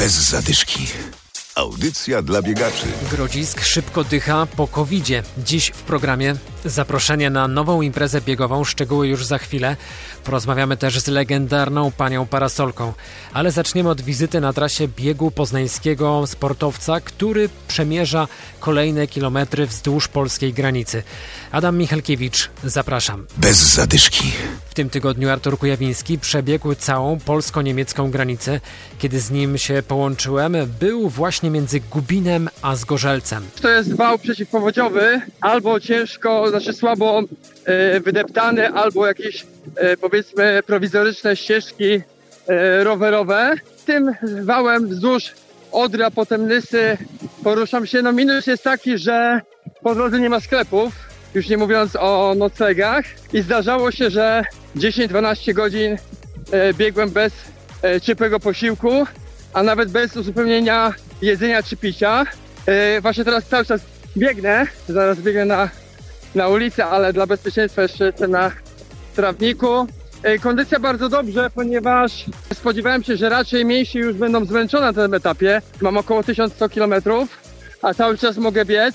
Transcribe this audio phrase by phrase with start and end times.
[0.00, 0.86] Bez zadyszki.
[1.54, 2.86] Audycja dla biegaczy.
[3.10, 5.22] Grodzisk szybko dycha po covid -zie.
[5.38, 6.34] Dziś w programie
[6.64, 9.76] zaproszenie na nową imprezę biegową, szczegóły już za chwilę.
[10.24, 12.92] Porozmawiamy też z legendarną panią parasolką.
[13.32, 18.28] Ale zaczniemy od wizyty na trasie biegu poznańskiego sportowca, który przemierza
[18.60, 21.02] kolejne kilometry wzdłuż polskiej granicy.
[21.52, 23.26] Adam Michalkiewicz, zapraszam.
[23.36, 24.32] Bez zadyszki.
[24.70, 28.60] W tym tygodniu Artur Kujawiński przebiegł całą polsko-niemiecką granicę.
[28.98, 33.46] Kiedy z nim się połączyłem, był właśnie między Gubinem a Zgorzelcem.
[33.62, 37.22] To jest wał przeciwpowodziowy, albo ciężko, znaczy słabo
[37.64, 39.46] e, wydeptany, albo jakieś
[39.76, 42.00] e, powiedzmy prowizoryczne ścieżki
[42.48, 43.54] e, rowerowe.
[43.86, 45.32] Tym wałem wzdłuż
[45.72, 46.96] Odry, a potem Nysy
[47.44, 48.02] poruszam się.
[48.02, 49.40] No minus jest taki, że
[49.82, 50.92] po drodze nie ma sklepów,
[51.34, 53.04] już nie mówiąc o noclegach.
[53.32, 54.44] I zdarzało się, że
[54.76, 55.96] 10-12 godzin
[56.74, 57.32] biegłem bez
[58.02, 59.06] ciepłego posiłku,
[59.52, 62.26] a nawet bez uzupełnienia jedzenia czy picia.
[63.02, 63.80] Właśnie teraz cały czas
[64.16, 65.68] biegnę, zaraz biegnę na,
[66.34, 68.50] na ulicę, ale dla bezpieczeństwa jeszcze jestem na
[69.16, 69.86] trawniku.
[70.22, 75.14] E, Kondycja bardzo dobrze, ponieważ spodziewałem się, że raczej mięśnie już będą zmęczone na tym
[75.14, 75.62] etapie.
[75.80, 76.94] Mam około 1100 km,
[77.82, 78.94] a cały czas mogę biec.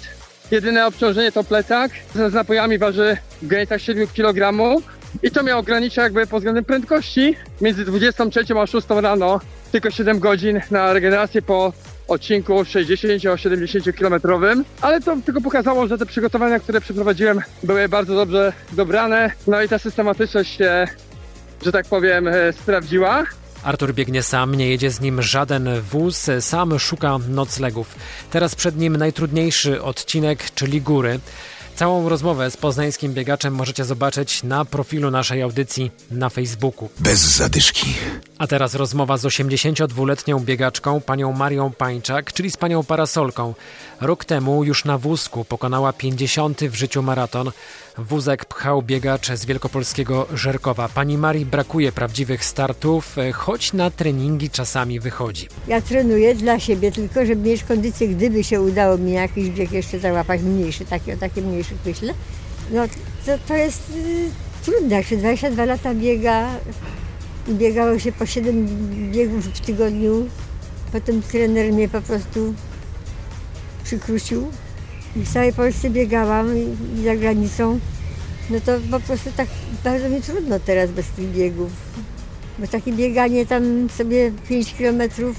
[0.52, 1.92] Jedyne obciążenie to plecak.
[2.16, 4.54] Z napojami waży w granicach 7 kg.
[5.24, 7.36] I to mnie ogranicza jakby pod względem prędkości.
[7.62, 9.40] Między 23 a 6 rano
[9.72, 11.74] tylko 7 godzin na regenerację po
[12.08, 14.22] odcinku 60-70 km,
[14.82, 19.70] ale to tylko pokazało, że te przygotowania, które przeprowadziłem były bardzo dobrze dobrane, no i
[19.70, 20.88] ta systematyczność się,
[21.66, 23.24] że tak powiem, e, sprawdziła.
[23.64, 27.96] Artur biegnie sam, nie jedzie z nim żaden wóz, sam szuka noclegów.
[28.32, 31.20] Teraz przed nim najtrudniejszy odcinek, czyli góry.
[31.76, 36.90] Całą rozmowę z poznańskim biegaczem możecie zobaczyć na profilu naszej audycji na Facebooku.
[37.00, 37.94] Bez zadyszki.
[38.40, 43.54] A teraz rozmowa z 82-letnią biegaczką, panią Marią Pańczak, czyli z panią parasolką.
[44.02, 46.62] Rok temu już na wózku pokonała 50.
[46.64, 47.52] w życiu maraton.
[47.98, 50.90] Wózek pchał biegacz z wielkopolskiego Żerkowa.
[50.90, 55.48] Pani Marii brakuje prawdziwych startów, choć na treningi czasami wychodzi.
[55.68, 60.00] Ja trenuję dla siebie tylko, żeby mieć kondycję, gdyby się udało mi jakiś bieg jeszcze
[60.00, 62.14] załapać mniejszy, taki o takie mniejszych myślę.
[62.72, 62.88] No
[63.26, 64.30] to, to jest y,
[64.66, 66.50] trudne, jak się 22 lata biega,
[67.50, 68.68] biegało się po 7
[69.12, 70.28] biegów w tygodniu,
[70.92, 72.54] potem trener mnie po prostu
[73.84, 74.48] przykrócił
[75.16, 77.80] i w całej Polsce biegałam i, i za granicą.
[78.50, 79.48] No to po prostu tak
[79.84, 81.72] bardzo mi trudno teraz bez tych biegów.
[82.60, 85.36] Bo takie bieganie tam sobie 5 kilometrów,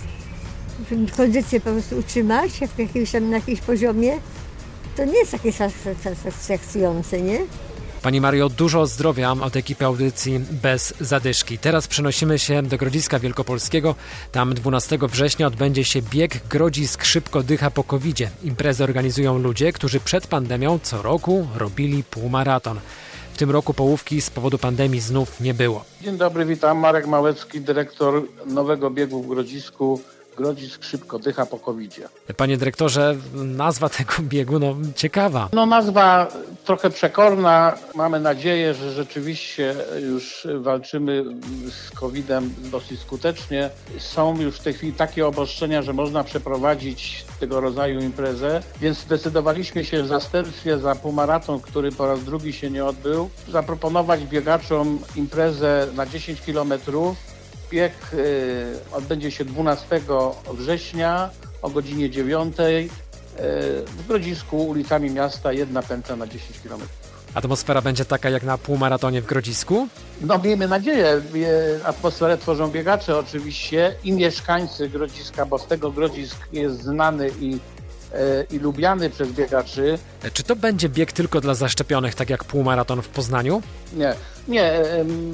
[1.16, 4.12] kondycję po prostu utrzymać w jakimś tam, na jakimś poziomie,
[4.96, 7.38] to nie jest takie satysfakcjonujące, nie?
[8.02, 11.58] Pani Mario, dużo zdrowia od ekipy audycji bez zadyszki.
[11.58, 13.94] Teraz przenosimy się do Grodziska Wielkopolskiego.
[14.32, 18.18] Tam 12 września odbędzie się bieg Grodzisk Szybko Dycha po covid.
[18.44, 22.80] Imprezę organizują ludzie, którzy przed pandemią co roku robili półmaraton.
[23.32, 25.84] W tym roku połówki z powodu pandemii znów nie było.
[26.02, 26.78] Dzień dobry, witam.
[26.78, 30.00] Marek Małecki, dyrektor nowego biegu w Grodzisku.
[30.36, 32.34] Grodzisk szybko dycha po covid -zie.
[32.36, 35.48] Panie dyrektorze, nazwa tego biegu no ciekawa.
[35.52, 36.28] No nazwa
[36.64, 37.74] trochę przekorna.
[37.94, 39.74] Mamy nadzieję, że rzeczywiście
[40.10, 41.24] już walczymy
[41.70, 43.70] z COVID-em dosyć skutecznie.
[43.98, 49.84] Są już w tej chwili takie obostrzenia, że można przeprowadzić tego rodzaju imprezę, więc zdecydowaliśmy
[49.84, 55.88] się w zastępstwie za półmaraton, który po raz drugi się nie odbył, zaproponować biegaczom imprezę
[55.94, 57.35] na 10 kilometrów
[57.70, 57.92] Bieg
[58.92, 60.00] odbędzie się 12
[60.52, 61.30] września
[61.62, 62.88] o godzinie 9 y,
[63.86, 66.80] w Grodzisku ulicami miasta, jedna pętla na 10 km.
[67.34, 69.88] Atmosfera będzie taka jak na półmaratonie w Grodzisku?
[70.20, 71.22] No miejmy nadzieję.
[71.84, 77.58] Atmosferę tworzą biegacze oczywiście i mieszkańcy Grodziska, bo z tego Grodzisk jest znany i
[78.50, 79.98] i lubiany przez biegaczy.
[80.32, 83.62] Czy to będzie bieg tylko dla zaszczepionych, tak jak półmaraton w Poznaniu?
[83.92, 84.14] Nie,
[84.48, 84.82] nie,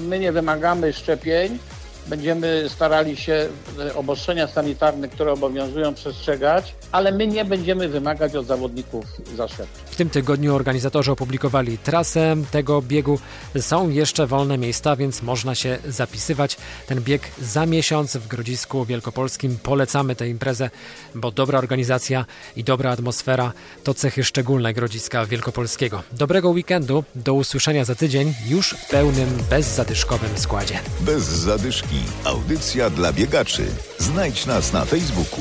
[0.08, 1.58] my nie wymagamy szczepień
[2.06, 3.48] będziemy starali się
[3.94, 9.04] obostrzenia sanitarne, które obowiązują, przestrzegać, ale my nie będziemy wymagać od zawodników
[9.36, 9.66] zaszczepień.
[9.86, 13.18] W tym tygodniu organizatorzy opublikowali trasę tego biegu.
[13.60, 16.56] Są jeszcze wolne miejsca, więc można się zapisywać.
[16.86, 19.58] Ten bieg za miesiąc w Grodzisku Wielkopolskim.
[19.62, 20.70] Polecamy tę imprezę,
[21.14, 22.26] bo dobra organizacja
[22.56, 23.52] i dobra atmosfera
[23.84, 26.02] to cechy szczególne Grodziska Wielkopolskiego.
[26.12, 30.78] Dobrego weekendu, do usłyszenia za tydzień już w pełnym, bezzadyszkowym składzie.
[31.00, 31.91] Bez zadyszki.
[32.24, 33.66] Audycja dla biegaczy.
[33.98, 35.40] Znajdź nas na Facebooku.